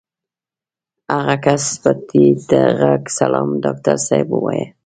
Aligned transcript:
هغه 1.13 1.35
کس 1.45 1.63
په 1.81 1.91
ټيټ 2.07 2.47
غږ 2.81 3.03
سلام 3.19 3.49
ډاکټر 3.63 3.97
صاحب 4.07 4.27
ووايه. 4.31 4.65